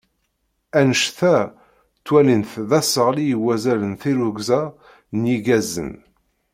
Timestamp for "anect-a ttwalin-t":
0.79-2.51